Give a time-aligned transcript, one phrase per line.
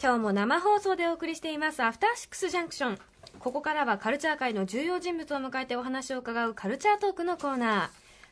[0.00, 1.82] 今日も生放送でお送りしています。
[1.82, 2.98] アフターシックスジャンクション
[3.40, 7.88] ここからはカルチャー界の重要人物を迎えてお話を伺うカルチャートークのコーナー。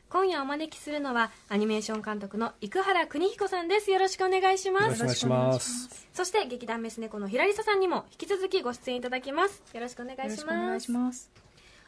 [0.09, 3.91] 今夜お招きするのはアニメーション監督の生原邦彦さんです。
[3.91, 5.01] よろしくお願いします。
[5.01, 6.07] よろしくお願いします。
[6.13, 9.61] そして劇団メス猫の平里さんにも引き続きご出演いただきます。
[9.73, 10.89] よろしくお願いします。
[10.89, 11.29] ます。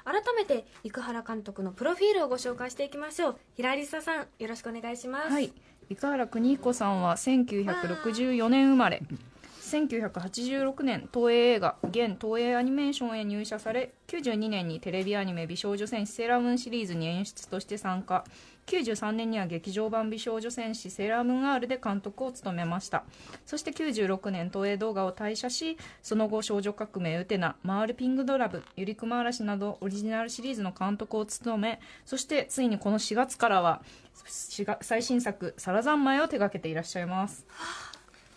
[0.03, 3.35] 改めて生原監督のプロフィールをご紹介していきましょう。
[3.55, 5.31] 平里さんよろしくお願いします。
[5.31, 5.53] はい。
[5.95, 9.01] 生原邦彦さんは1964年生まれ。
[9.69, 18.25] 1986年東映映画現東映アニメーションへ入社され92年にテレビアニメ「美少女戦士セーラームーン」シリーズに演出として参加。
[18.65, 23.03] 93年には劇場版「美少女戦士セーラームーン R」で監督を務めました。
[23.45, 33.81] そして96年東映動画を退社しその後「少女革命ウテナ」「マールピングドラブ」「ゆりくま嵐」などオリジナルシリーズの監督を務めそしてついにこの4月からは
[34.81, 37.45] 最新作「サラ三昧」を手掛けていらっしゃいます。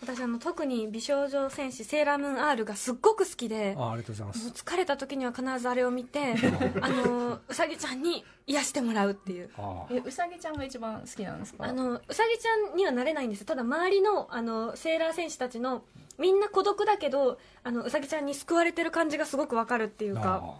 [0.03, 4.47] 私あの特に美少女戦士セーラームーン R がすっごく好きであありがとうございます。
[4.49, 6.35] 疲れた時には必ずあれを見て
[6.81, 9.49] あのうさぎちゃんに癒してもらうっていう。
[9.57, 11.65] あえうさぎちゃんが一番好きなんですか？
[11.65, 13.45] あのうさぎちゃんにはなれないんですよ。
[13.45, 15.83] ただ周りのあのセーラー戦士たちの
[16.17, 20.21] みんな孤独だけどあのうさぎちゃんに救われてる感じがすごくわかるっていうあ。
[20.21, 20.55] か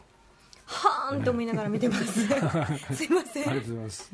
[0.66, 2.26] はーんと思いながら見てます。
[2.94, 4.12] すいませありがとんうございます。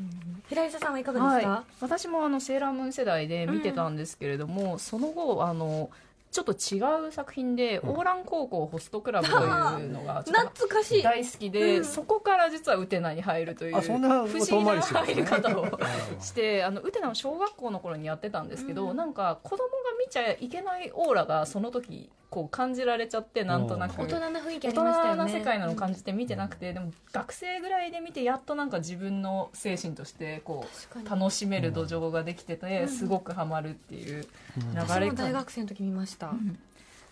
[0.48, 5.90] 平井さんはいかがですか、はい、私もあのセーラームーン世代で見てたんですけれども、その後あの
[6.30, 11.02] ちょっと違う作品で、オーラン高校ホストクラブというのが 懐かしい。
[11.02, 11.84] 大好きで、うん。
[11.84, 16.20] そこから実はウテナに入るというあそんな不思議な入り方をうん。
[16.20, 18.96] してあのウテナの小学校の頃にやってたんですけど、うん。
[18.96, 24.00] なんか子供が見ちゃいけないオーラがその時こう感じられちゃってなんとなく。
[24.00, 25.24] 大人な雰囲気あ大りましたよね。
[25.24, 30.64] 人な世界なのを感じて見てなくて、でも学生ぐらいで見てやっとなんか自分の精神としてこ
[31.04, 34.28] う楽しめる土壌ができてて、すごくハマるっていう流
[34.76, 36.30] 私も大れから学生の時見ました、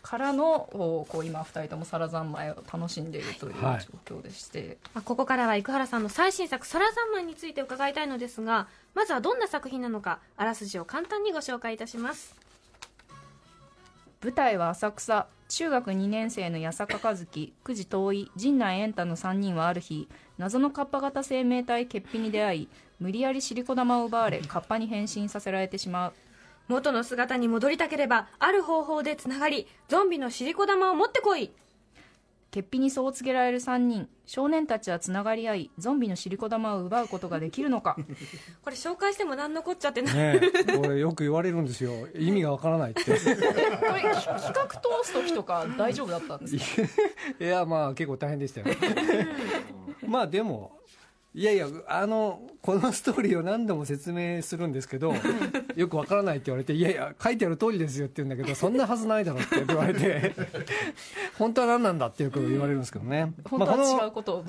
[0.02, 3.86] からのこうこう今二人ともサラ三昧を楽しんでいるというはい。
[4.06, 12.36] 状況でして、まあここからは生原さんの最新作「サラ三昧」について伺いたいのですがまずはどんな作品なのかあらすじを簡単にご紹介いたします
[14.20, 15.28] 舞台は浅草。
[15.48, 22.68] 中学2年生の八坂和樹久慈遠い陣内円太の3人はある日謎のカッパ型生命体ケッピに出会い
[22.98, 26.12] 無理やりシリコ玉を奪われカッパに変身させられてしまう。
[26.66, 31.52] 元の姿に戻りたければある方法でつながりゾンビのシリコ玉を持ってこい。
[32.50, 37.96] ケッピにそう告げられる3人少年たちはつながり合いゾンビのシリコ玉を奪うことができるのか
[38.64, 41.92] これ紹介しても何のこっちゃってなねえ、これよく言われるんですよ。
[42.16, 43.04] 意味がわからないって。
[43.04, 46.76] これき企画通す時とか大丈夫だったんです
[47.38, 47.44] か？
[47.44, 48.66] いや、まあ結構大変でしたよ。
[50.06, 50.72] まあでも、
[51.34, 55.14] いやいや、あの、このストーリーを何度も説明するんですけど、
[55.76, 60.34] よくわからないって言われて、いやいや、書いてある通りですよって言うんだけど、そんなはずないだろって言われて、
[61.38, 63.34] 本当は何なんだってよく言われるんですけどね。
[63.44, 64.44] 本当まあこのは違うことを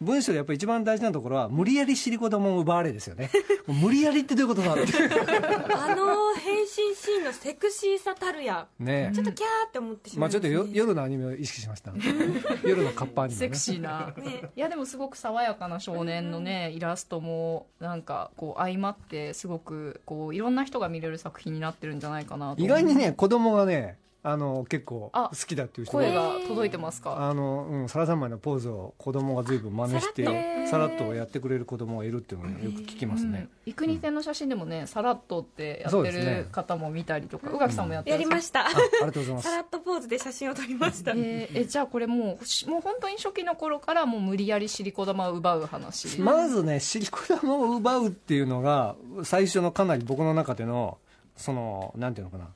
[0.00, 3.30] 文章でやっぱり一番大事なところは、無理やりシリコ玉を奪われですよね。
[3.66, 4.84] 無理やりってどういうことだって。
[5.74, 8.66] あの変身シーンのセクシーさたるや。
[8.78, 11.92] ねちょっとキャーって思ってしままあちょっと夜のアニメを意識しました。
[12.62, 13.46] 夜のカッパアニメ、ね。
[13.46, 14.14] セクシーな、
[14.56, 22.62] いやでもすごく爽やかな少年のねイラストもなんかこう相まってすごくこういろんな人が見れる作品になってるんじゃないかなと。
[22.62, 27.28] 意外にね、子供がね、あの、結構あ好きだっていう人声が、が届いてますか？
[27.28, 33.48] あの、うん、サラ三昧のポーズを子供が随分真似して、さらっとさらっとやってくれる子供がいるっていうのをよく聞きますね。
[33.66, 38.62] 幾国線の写真でもねさらっとってやってる方も見たりとか宇垣さんもやってるやりました。
[38.62, 39.48] あ、ありがとうございます。
[39.48, 39.56] さ。
[39.56, 46.20] らっとポーズで写真を撮りました、えじゃあこれもうしもう本当に初期の頃からもう無理やりシリコ玉を奪う話。
[46.20, 50.98] まずね、シリコ玉を奪うっていうのが、最初のかなり僕の中での、
[51.36, 52.48] その、なんていうのかな、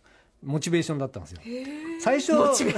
[0.42, 1.40] モチベーションだったんですよ。
[2.00, 2.72] 最初、企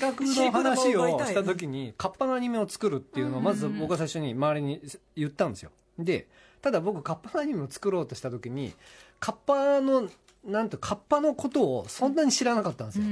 [0.00, 4.80] 画の話をした時に、カッパのアニメを作るっていうのを、まず僕は最初に周りに
[5.16, 5.70] 言ったんですよ。
[5.98, 6.26] で、
[6.60, 8.74] ただ僕、カッパのアニメを作ろうとした時に、
[9.20, 10.08] カッパの、
[10.44, 13.04] なんて、カッパのことをそんなに知らなかったんですよ。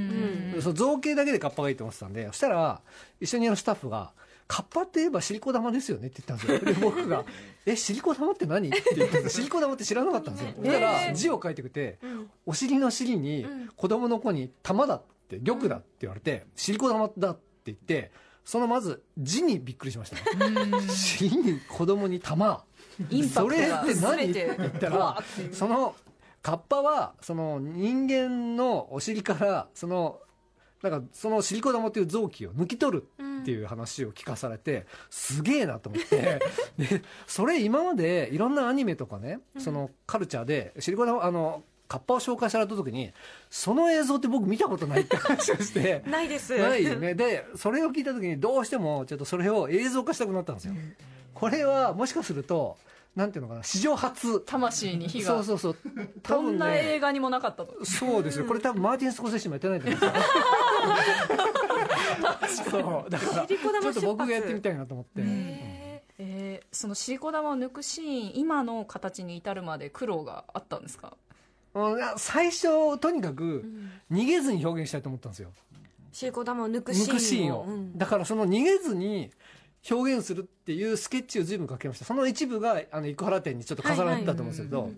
[0.61, 2.81] その造形だけでカッパがいいと思ってたんで、そしたら、
[3.21, 4.11] 一緒にやるスタッフが、
[4.51, 6.73] カッパって言えばシリコ玉ですよねって言ったんですよ。
[6.75, 7.23] で、僕が、
[7.65, 8.67] え、シリコ玉って何？
[8.67, 10.53] って言って、 シリコ玉って知らなかったんですよ。
[10.57, 11.99] そしたら、字を書いてくれて、
[12.45, 13.45] お尻の尻に、
[13.77, 18.11] 子供の子に玉だって、玉だって言われて、シリコ玉だって言って、
[18.43, 20.49] そのまず字にびっくりしました。
[20.49, 20.89] ね。
[20.89, 22.65] 尻に子供に玉。
[23.33, 24.17] それって何？
[24.17, 25.95] 全ってて言ったらその、
[26.41, 30.19] カッパは、その人間のお尻から、その、
[30.81, 33.07] なんかそのシリコ玉っていう臓器を抜き取る
[33.41, 36.39] っていう話を聞かされて、すげえなと思って、
[36.77, 43.11] で、それ今までいろんなアニメとかね、そのカルチャーで、シリコ玉、あの、カッパを紹介された時に
[43.49, 46.01] その映像って僕見たことないって話をして。
[46.07, 46.57] ないです。
[46.57, 47.15] ないよね。
[47.15, 50.73] でそれを聞いた時にどうしてもちょっとそれを映像化したくなったんですよ、
[51.33, 52.77] これはもしかすると
[53.15, 54.39] なんていうのかな史上初。
[54.39, 55.27] 魂に火が。
[55.27, 55.75] そうそうそう。
[56.23, 57.83] 多どん分ねな映画にもなかったと。
[57.83, 58.45] そうですよ。
[58.45, 60.13] これ多分マーティン・スコセッシもやってないと思うんですよ
[62.69, 65.23] そうだからちょっと僕がやってみたいなと思って、へ
[66.17, 71.17] えーそのシリコ玉を抜くシーン今の形に至るまで苦労があったんですか？
[71.73, 73.65] うん最初とにかく
[74.11, 75.51] 逃げずに表現したいと思ったんですよ。
[76.11, 77.07] シリコ玉を抜くシーンを。
[77.07, 77.97] 抜くシーンを、うん。
[77.97, 79.31] だからその逃げずに
[79.89, 82.05] 表現するっていうスケッチを随分書きました。
[82.05, 84.97] その一部があの生原店にちょっと飾られてたと思うんですけど、はいはい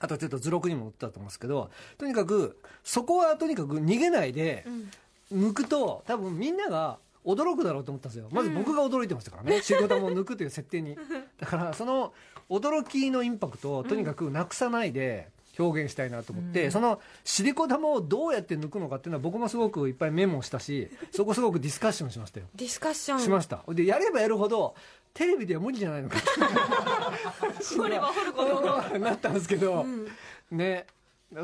[0.00, 4.90] あとちょっと図録にも載ってたと思うんですけどとにかくそこはとにかく逃げないでうん
[5.32, 8.28] 抜くと多分みんなが驚くだろうと思ったんですよ。
[8.32, 10.96] まず僕が驚いてましたからね、仕事も抜くという設定に。
[11.38, 12.12] だからその
[12.50, 22.46] 驚きのインパクトをとにかくなくさないで表現したいなと思って、そのシリコ玉をどうやって抜くのかっていうのは僕もすごくいっぱいメモしたしそこすごくディスカッションしましたよ。
[22.54, 23.20] ディスカッション。
[23.20, 23.62] しました。
[23.68, 24.74] でやればやるほど
[25.14, 26.18] テレビでは無理じゃないのか。
[26.18, 30.08] って掘れば掘るほど なったんですけど、うん。
[30.50, 30.86] ね。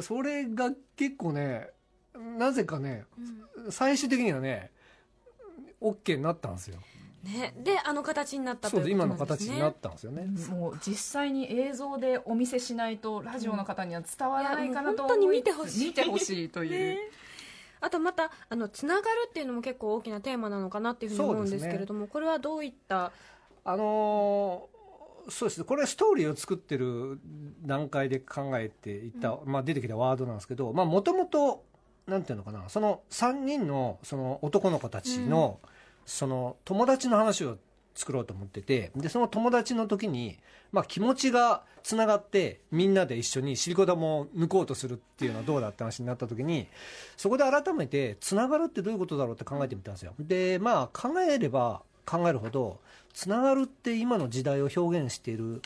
[0.03, 1.69] それが結構ね
[2.39, 3.05] なぜかね
[3.71, 4.71] 最終的にはね
[5.81, 6.79] OK になったんですよ。
[7.23, 7.55] ね。
[7.59, 9.55] であの形になったとそいううです今のことなんですね。
[9.55, 10.27] 形になったんですよね。
[10.51, 15.87] もう実際に映像でお見せしないとラジオの方には伝わらないかなといやもう本当に思い見てほしい。
[15.87, 16.99] 見てほしいという、ね。
[17.81, 23.13] あとまたあのつながるっていうのも結構大きなテーマなのかなっていうふうに思うんですけれども、これはどういった？
[23.65, 24.79] あのー
[25.31, 25.65] そうですね。
[25.65, 27.21] これはストーリーを作ってる
[27.61, 31.65] 段階で考えていった、まあ、出てきたワードなんですけどもともと
[32.09, 35.61] なんていうのかなその3人のその男の子たちの,、
[36.07, 37.59] その友達の話を
[37.95, 40.39] 作ろうと思っててでその友達の時に、
[40.73, 46.69] まあ、気持ちがつながってみんなで一緒にシリコ玉を抜こうとするっていうのはどうだって話になった時に
[47.17, 50.15] そこで改めてつながるってどういうことだろうって考えてみたんですよ。
[50.19, 52.81] でまあ考えれば考えるほど
[53.13, 55.61] つながるって今の時代を表現している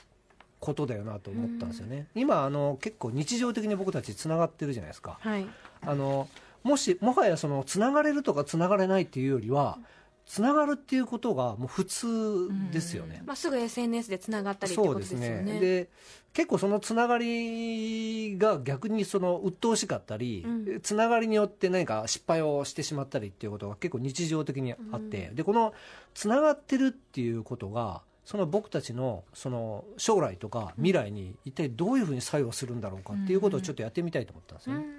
[0.63, 5.19] ことだよなと思ったんですよね、今あの結構日常的に僕たちつながってるじゃないですか。
[5.21, 5.47] はい。
[5.85, 6.29] あの
[6.63, 9.79] もしもはやそのつながれるとかつながれないっていうよりは
[10.25, 15.59] つながるっていうことがもう普通ですよね、まあ、すぐ SNS でつながったりってことですよね。
[15.59, 15.89] で
[16.33, 20.81] 結構そのつながりが逆にその鬱陶しかったり、うん。
[20.81, 25.75] つながりによって何か失敗をしてしまったりっていうことが結構日常的にあって、でこの
[26.15, 34.85] つながってるっていうことがその僕たちのその将来とか未来に一体どういうふうに作用するんだろうかっていうことをちょっとやってみたいと思ったんですよね。
[34.85, 34.93] うん。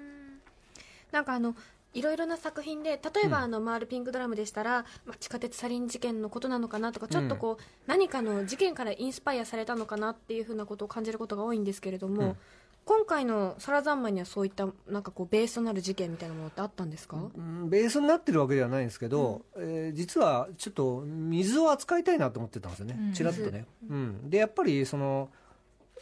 [1.10, 1.56] なんかあの
[1.94, 3.44] いろいろな作品で例えば、うん。
[3.44, 12.36] あの回るピンクドラムでしたら、まあ、地下鉄サリン事件のことなのかなとかちょっとこう、何かの事件からインスパイアされたのかなっていうふうなことを感じることが多いんですけれども、うん
[12.84, 23.12] 今回の「サラザンマン」にはそういったなんかこうベースとなる事件みたいなものってあったんですか、うんベースになってるわけではないんですけど、えー実はちょっと水を扱いたいなと思ってたんですよね、うん。
[23.12, 25.30] ちらっとね、うん、でやっぱりその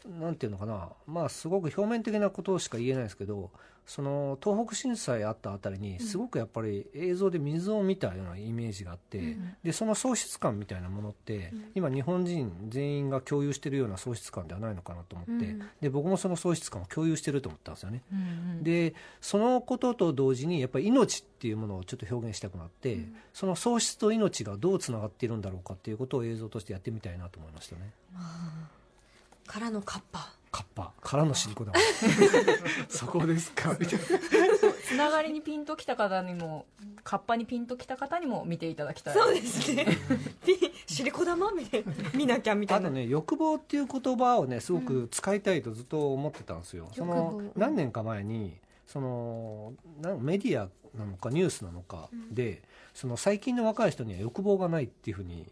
[0.09, 0.91] なんていうのかな。
[1.07, 3.51] まあすごく表面的なことしか言えないですけど
[3.87, 9.57] その東北震災あったあたりにすごくやっぱり映像で水を見たようなイメージがあって、うん。
[9.65, 11.65] でその喪失感みたいなものって、うん。
[11.75, 15.63] 今日本人全員が共有してるような喪失感ではないのかなと思って、うん。
[15.81, 18.03] で僕もその喪失感を共有してると思ったんですよね。
[18.63, 23.17] でそのことと同時にやっぱり命っていうものをちょっと表現したくなって、うん。
[23.33, 27.93] その喪失と命がどうつながっているんだろうかっていうことを映像としてやってみたいなと思いましたね
[29.47, 30.35] からのカッパ。
[30.51, 30.93] カッパ。
[31.01, 31.73] からのシリコだ
[32.89, 33.75] そこですか。
[33.79, 34.05] みたいな
[34.87, 36.67] つながりにピンときた方にも
[37.05, 39.15] カッパにピンときた方にも見ていただきたい。
[39.15, 39.87] そうですね。
[40.45, 41.53] ピシリコ玉？
[41.53, 41.93] みたいな。
[42.15, 42.89] 見なきゃみたいな。
[42.89, 47.53] あとね欲望っていう言葉をねすごく使いたいとずっと思ってたんですよ、その欲望。
[47.57, 50.69] 何年か前にそのなんメディア
[50.99, 55.51] なのかニュースなのかで、その最近の若い人には欲望がないっていうふうに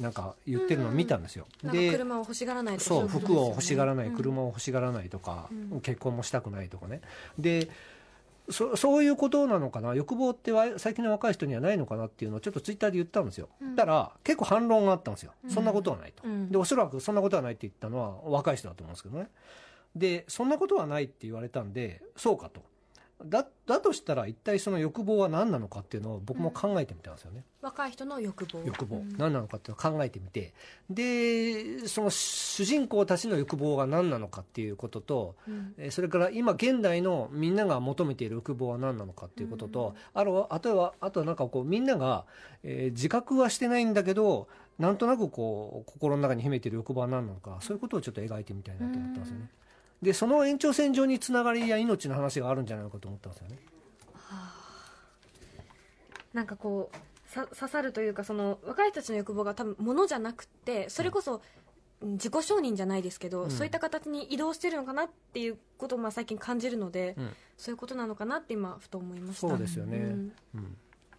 [0.00, 2.88] なんか言ってるのを見たんですよ、なんかで車を欲しがらないとか。
[2.88, 5.80] そう服を欲しがらない、うん車を欲しがらないとか、うん。
[5.80, 7.00] 結婚もしたくないとかね。
[7.38, 7.68] で
[8.48, 9.94] そそういうことなのかな？
[9.94, 13.74] 欲望ってわ最近の若い人にはないのかなっていうのをちょっとツイッターで言ったんですよ、うん。
[13.74, 15.50] だから結構反論があったんですよ、うん。
[15.50, 16.48] そんなことはないと、うん。
[16.48, 19.28] でおそらくそんなことはないって言ったのは若い人だと思うんですけどね。
[19.96, 22.60] でそんなことはないって言われたんでそうかと
[23.24, 28.62] だだとしたら一体その欲望は何なのかっていうのを僕も考えてみたんですよね、若い人の欲望。
[28.64, 29.16] 欲望、うん。
[29.16, 30.52] 何なのかっていうのを考えてみて。
[30.90, 35.74] でその主人公たちの欲望が何なのかっていうことと、うん。
[35.78, 42.26] えーそれから今現代のみんなが求めている欲望は何なのかっていうことと、あとあとはあとはなんかこうみんなが、
[42.62, 44.46] えー自覚はしてないんだけど
[44.78, 49.48] なんとなくこう心の中に秘めている欲望は何なのかそういうことをちょっと描いてみたいなと思ったんですよね。
[50.02, 53.58] でその延長線上につながりや命の話があるんじゃないかと思ったんですよね。
[56.32, 56.96] なんかこう
[57.30, 61.40] さ刺さるというかその若い人たちの欲望が多分物じゃなくてそれこそ、
[62.02, 63.50] 自己承認じゃないですけど、うん。
[63.50, 67.30] そういった形に移動してるのかなっていうことをまあ最近感じるので、うん。
[67.56, 69.48] そういうことなのかなって今ふと思いました。
[69.48, 70.32] そうですよね、うん。
[70.54, 70.76] うん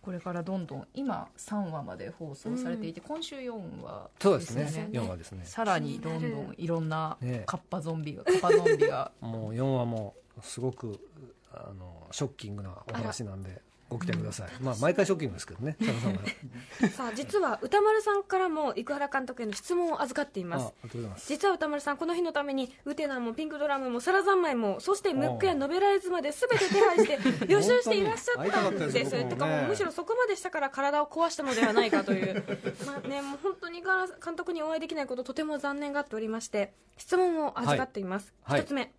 [0.08, 4.64] これからどんどん今3話まで放送されていて、今週4話そうですね。
[4.64, 5.00] ですよね。
[5.02, 5.42] 4話ですね。
[5.44, 7.44] さらにどんどんいろんなね。
[7.46, 9.12] カッパゾンビが、カッパゾンビが。
[9.20, 10.98] もう4話もすごく
[11.52, 15.78] あのショッキングなお話なんでご期待ください、まあ毎回ショッキングですけどね。
[15.80, 16.20] 佐野さんは。
[16.92, 20.74] さあ実は歌丸さんからも生原監督への質問を預かっています。
[21.28, 29.26] 実は歌丸さんこの日のためにウテナもピンクドラムもサラ三昧もそしてムックやノベライズまで全て手配して 予習していらっしゃったんでですね。
[29.26, 32.44] とかもうむしろそこまでしたから体を壊したのではないかという。
[32.86, 38.62] まあねもう本当に監督にお会いできないこととても残念がっておりまして質問を預かっています、はい。
[38.62, 38.92] 一つ目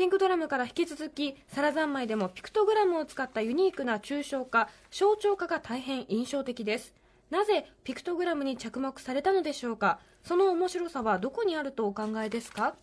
[0.00, 6.94] ピンクドラムから引き続きサラ三昧でもピクトグラムを使ったユニークな抽象化象徴化が大変印象的です。
[7.28, 10.00] なぜピクトグラムに着目されたのでしょうか？
[10.24, 12.76] その面白さはどこにあるとお考えですか？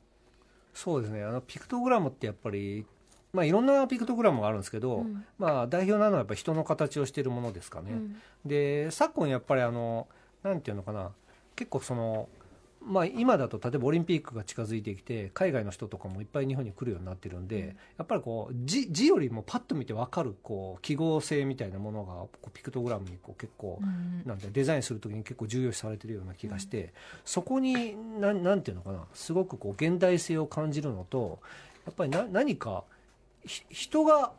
[0.76, 1.24] そうですね。
[1.24, 2.86] あのピクトグラムってやっぱり
[3.34, 5.26] まあいろんなピクトグラムがあるんですけど、うん。
[5.40, 8.22] まあ代表なのはやっぱ人の形をしているものですかね、うん。
[8.46, 10.08] で昨今やっぱりあの
[10.44, 11.10] なんていうのかな。
[11.56, 12.30] 結構その
[12.86, 23.80] まあ今だと例えばオリンピックが近づいてきて海外の人とかもいっぱい日本に来るようになってるんで、やっぱりこう字字よりもパッと見て分かるこう記号性みたいなものがこうピクトグラムにこう結構、
[24.26, 26.94] なんてデザインするときに結構重要視されてるような気がして、
[27.26, 31.40] そこになんなんていうのかなすごくこう現代性を感じるのと
[31.86, 32.84] やっぱりな何か
[33.46, 34.32] ひ人が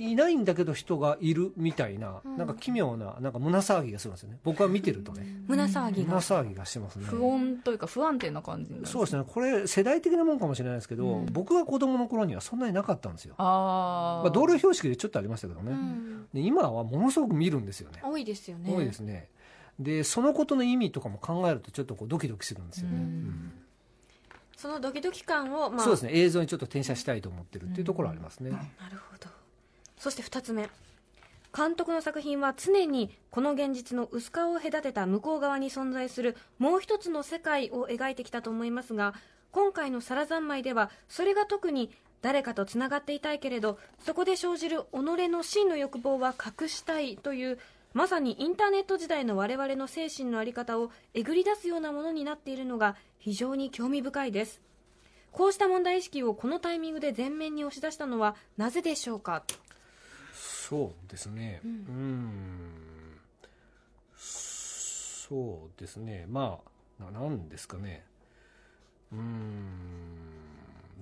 [0.00, 2.36] いないんだけど人がいるみたいな、うん。
[2.38, 4.38] なんか奇妙ななんか胸騒ぎがするんですよね。
[4.42, 7.04] 僕は見てるとね、胸騒ぎ胸が騒ぎがしてますね。
[7.04, 9.24] 不穏というか不安定な感じになるそうですね。
[9.26, 11.26] これ世代的なもんかもしれないですけど、うん。
[11.26, 16.28] 僕が子供の頃にはそんなになかったんですよ、あー、まあ、道路標識でちょっとありましたけどね、うん。
[16.32, 18.00] で今はものすごく見るんですよね。
[18.02, 18.72] 多いですよね。
[18.74, 19.28] 多いですね。
[19.78, 23.02] でそのことの意味とかも考えるとちょっとこうドキドキするんですよね、うん。
[23.02, 23.52] うん。
[24.56, 26.10] そのドキドキ感を、まあ、そうですね。
[26.12, 28.64] 映像にちょっと転写したいと思ってるっていうところはありますね、なる
[29.10, 29.39] ほど
[30.00, 30.68] そして2つ目。
[31.54, 39.14] 監督の作品は常にこの現実の薄皮を隔てた向こう側に存在するもう一つの世界を描いてきたと思いますが
[39.50, 41.90] 今回の「サラ三昧」ではそれが特に
[42.22, 47.58] 誰かとつながっていたいけれどそこで生じる己の真の欲望は隠したいという
[47.92, 54.60] まさにインターネット時代の我々の精神の在り方をえぐり出すようなものになっているのが非常に興味深いです。
[55.32, 59.42] こうした問題意識をこのタイミングで前面に押し出したのはなぜでしょうか？
[60.70, 61.60] そうですね。
[61.64, 62.70] ううんん。
[64.16, 66.26] そうですね。
[66.28, 66.60] ま
[67.00, 68.06] あ、ななんですかね。
[69.12, 69.24] うーん。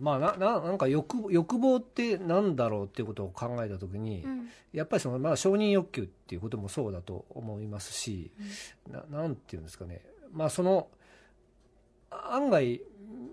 [0.00, 8.30] まあ、な、ななんか欲、欲望ってなんだろうっていうことを考えたときに、うんやっぱりその、まあ、承認欲求っていうこともそうだと思いますし、
[8.90, 10.02] ななんていうんですかね。
[10.32, 10.88] まあ、その、
[12.10, 12.80] 案外、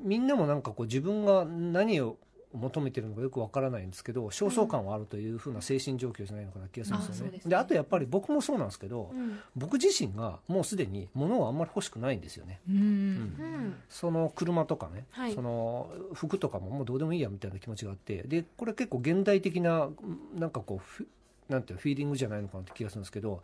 [0.04, 2.18] みんなもなんかこう自分が何を
[2.56, 7.32] 求めてるのかよくわからないんですけど焦燥感はあるというふうな精神状況じゃないのかな気がするんですよね。
[7.32, 7.50] ですね。
[7.50, 9.40] であとやっぱり僕もそうなんですけど、うん。
[9.56, 12.60] 僕自身がもうすでに物をあんまり欲しくないんですよね。
[12.70, 12.78] うん。
[12.78, 13.76] うん。
[13.90, 15.34] その車とかね、はい。
[15.34, 19.90] その服とかももうどうでもいいやみたいな気持ちがあってでこれ結構現代的な
[20.36, 21.08] なんかこうフ
[21.50, 23.42] なんていうのフィーリングじゃないのかなって気がするんですけど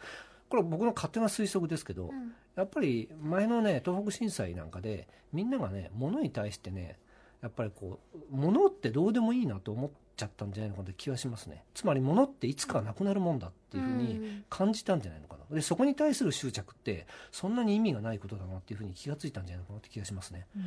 [0.50, 2.34] これは僕の勝手な推測ですけど、うん。
[2.56, 6.98] やっぱり前のね東北震災なんかでみんながね物に対してね
[7.42, 11.64] やっぱりこう物ってどうでもいいなと思っちゃったんじゃないのかなって気はしますね。
[11.74, 15.56] つまり物っていつかなくなるもんだっていうふうに感じたんじゃないのかな。
[15.56, 20.48] でそこに対する執着ってそんなに意味がないことだなっていうふうに気がついたんじゃないのかなって気がしますね。
[20.56, 20.64] な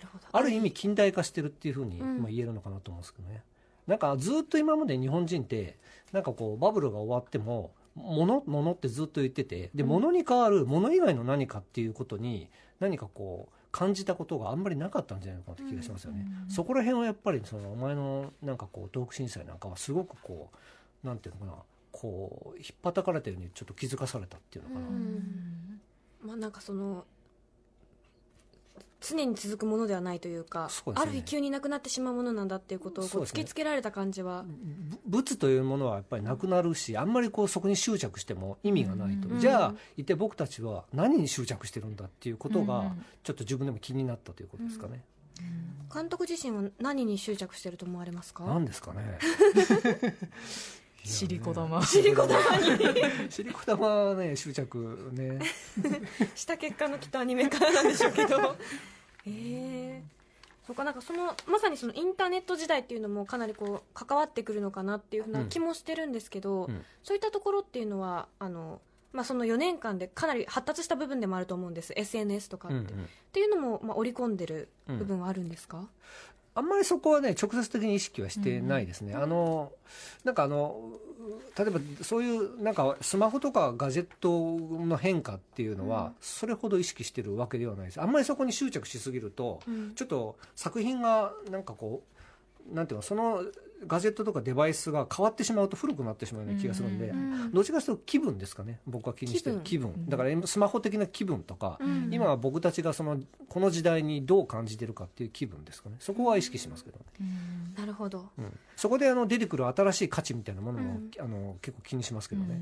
[0.00, 0.24] るほど。
[0.30, 1.98] ある意味近代化してるっていうふうに
[2.28, 3.42] 言えるのかなと思うんですけどね、
[3.86, 5.78] なんかずっと今まで日本人って
[6.12, 9.88] なんかこうバブルが終わっても物物ってずっと言っててでうん。
[9.88, 16.50] 物に代わる物以外の何かっていうことに何かこう感じたことがあんまりなかったんじゃないのかなって気がしますよね、うん。
[16.50, 20.50] そこら辺はやっぱりそのお前のなんかこう東北震災なんかはすごくこ
[21.04, 21.58] うなんていうのかな
[21.92, 25.80] こう引っ叩かれたようにちょっと気づかされたっていうのかな、うん。
[26.22, 27.04] まあなんかその
[29.00, 30.92] 常に続くものではないというかね。
[30.94, 34.44] ある日急になくなってしまうものなんだっていうことをこそう突きつけられた感じは、
[35.06, 45.02] ぶ物というものはやっぱりなくなるしあんまりこうそこに執着しても意味がないと、うんじゃあ一体僕たちは何に執着してるんだっていうことがうんちょっと自分でも気になったということですかね、
[45.92, 48.44] 監督自身は何に執着してると思われますか？
[48.44, 49.18] 何ですかね
[51.04, 51.82] 尻子玉。
[51.84, 53.30] シリコ玉に。
[53.30, 55.40] シリコ玉はね執着ね。
[56.34, 58.56] した結果のきっとアニメ化なんでしょうけど。
[59.26, 59.30] え。
[59.30, 60.02] え
[60.70, 66.84] とかなんかそのまさにそのインターネット時代っていうのもかなりこう関わってくるのかなっていうふうな気もしてるんですけど、うん。
[67.02, 68.80] そういったところっていうのはあの、
[69.12, 71.92] まあ、その4年間でかなり発達した部分でもあると思うんです。
[71.96, 73.04] SNS とかって、うんうん。
[73.04, 75.88] っていうのも、まあ、織り込んでる部分はあるんですか、
[76.54, 79.72] あんまりそこはね直接的に意識はしてないですね、あの
[80.24, 80.90] なんかあの
[81.56, 88.00] 例えばそういうなんかスマホとかガジェットの変化っていうのはそれほど意識してるわけではないです。
[88.00, 89.94] あんまりそこに執着しすぎると、うん。
[89.94, 92.02] ちょっと作品がなんかこ
[92.70, 93.42] うなんていうのその
[93.86, 100.08] ガジェットとかデバイスが変わってしまうと古くなってしまうような気がするんで、うんどっちかというと気分ですかね僕は気にしてる気気分。
[100.08, 102.08] だからスマホ的な気分とか、うん。
[102.10, 105.96] 今は僕たちがそのこの時代にどう感じてるかっていう気分ですかね。
[106.00, 107.04] そこは意識しますけどね、
[107.78, 108.28] なるほど。
[108.36, 108.58] うん。
[108.76, 111.10] そこであの出てくる新しい価値みたいなものも、うん。
[111.18, 112.60] あの結構気にしますけどね、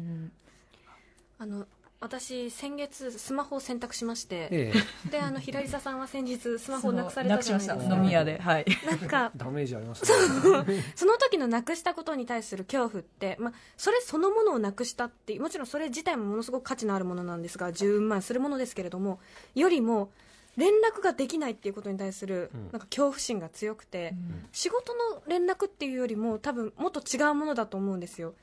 [1.38, 1.66] あの
[2.00, 4.72] 私先月スマホを選択しまして、え
[5.06, 5.10] え。
[5.10, 7.94] であの平井さんは先日スマホをなくされたじゃないですか。
[7.96, 8.38] 飲み屋で。
[8.38, 8.66] はい。
[8.86, 10.82] なんか ダメージありますね。
[10.94, 19.18] その時のなくしたことに対する恐怖って、まあ、それそのものをなくしたってもちろんそれ自体もものすごく価値のあるものなんですが10万するものですけれども
[19.56, 20.10] よりも
[20.56, 22.62] 連絡ができないっていうことに対するうん。
[22.64, 24.14] なんか恐怖心が強くて、
[24.52, 28.34] 仕事の連絡っていうよりも多分もっと違うものだと思うんですよ、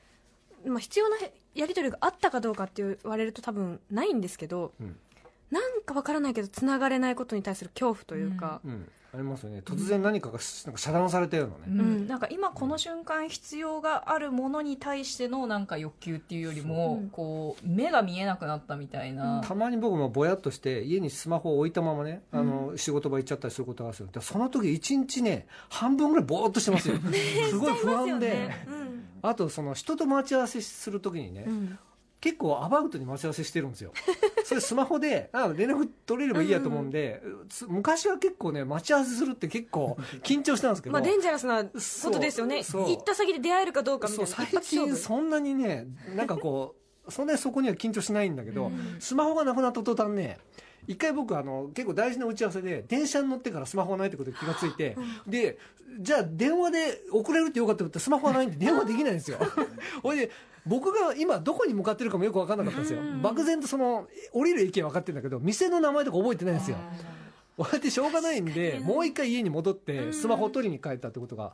[0.66, 1.18] まあ、必要な
[1.54, 4.98] やり取りがあったかどうかって言われると多分ないんですけどうん、
[5.52, 9.62] なんかわからないけどつながれないことに対する恐怖というか、うん、ありますよね。
[9.64, 12.08] 突然何かがなんか遮断されたようなね、うん。
[12.08, 17.06] なんか今この瞬間必要があるものに対してのなんか欲求っていうよりも、う。
[17.06, 17.10] ん。
[17.10, 24.22] こう目が見えなくなったみたいな、たまに僕もぼやっとして家にスマホを置いたままねあの、仕事場行っちゃったりすることがあるんですよ。
[24.22, 26.96] でその時一日ね半分ぐらいぼーっとしてますよ。
[27.50, 28.66] すごい不安で、ね。
[28.68, 29.06] うん。
[29.22, 31.80] あとその人と待ち合わせする時にね、うん
[32.26, 33.94] 結構アバウトに待ち合わせしてるんですよ。
[34.44, 41.72] それスマホであ連絡取れればいいやと思うんで、つ昔は結構ね待ち合わせするって結構緊張したんですけど、まあ、デンジャラスなこ
[42.10, 42.64] とですよね。
[42.64, 46.74] 行った先で出会えるかどうかみたそいうな最近そんなにねなんかこ
[47.08, 50.40] うそんなにそこには緊張しないんだけど、スマホがなくなった途端ね
[50.88, 54.98] 一回僕あの結構大事な打ち合わせで電車に乗ってからスマホがないってことに気がついて、
[55.28, 55.60] で
[56.00, 59.38] じゃあ電話で遅れるってよかったってスマホがないんで電話できないんですよ。
[60.02, 60.32] ほいで
[60.66, 63.00] 僕が今どこに向かってるかもよく分かんなかったんですよ。
[63.00, 66.78] うん漠然とその降りる駅は分かってるんだけど店の名前とか覚えてないんですよ。
[67.58, 71.54] こうやってしょうがないんでもう一回家に戻ってスマホを取りに帰ったってことが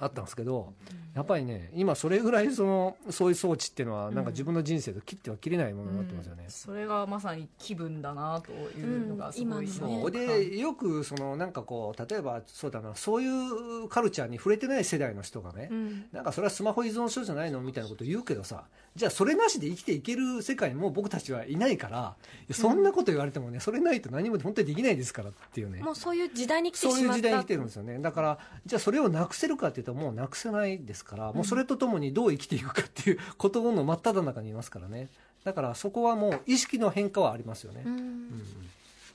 [0.00, 0.72] あったんですけど、
[1.14, 6.46] やっぱりね今それぐらいそのそういう装置っていうのはなんか自分の人生と切っては切れないものになってますよね。
[6.48, 10.10] それがまさに気分だなというのがすごい、うん今そのう。
[10.10, 16.04] でよくそのなんかこう例えばそうだなそういうカルチャーに触れてない世代の人がね、うん。
[16.12, 18.64] なんかそれはスマホ依存症じゃないのみたいなこと言うけどさ
[18.96, 22.16] じゃあそれなしで生きていける世界にもう僕たちはいないから
[22.52, 25.80] そんなこと言われてもねそれないと何も本当にできないですからっていうね。
[25.80, 27.16] もうそういう時代に来てそうしまった。
[27.16, 27.98] いう時代に来てるんですよね。
[28.00, 35.08] だからじゃあそれをなくせるかっていうともうなくせないですからもうそれとともにどう生きていくかっていうことの真っ只中にいますからね。
[35.44, 37.92] だからそこはもう意識の変化はありますよね、うん。
[37.92, 38.42] うん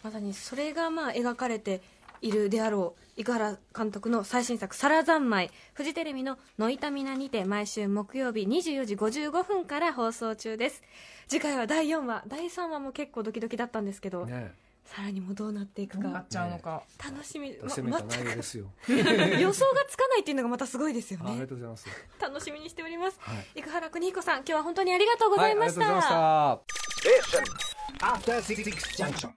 [0.03, 1.82] まさにそれがまあ描かれて
[2.21, 10.82] いるであろう生原監督の最新作「皿三昧」フジテレビの「ノイタミナ」にて毎週木曜日24時55分から放送中です。
[11.27, 14.53] 次回は第4話第3話も結構ドキドキだったんですけど、ね
[14.85, 16.25] さらにもどうなっていくか。
[16.29, 18.95] ちゃうのか、楽しみ、攻めた内容ですよ、ま
[19.37, 21.87] 予想がつかないっていうのがまたすごいですよあありがねとうございます、
[22.19, 23.17] 楽しみにしております。
[23.21, 23.61] はい。
[23.61, 26.59] 生原邦彦さん今日は本当にありがとうございました、はい、あ
[27.05, 27.79] りがとうございました。
[27.99, 29.33] After Six Junction.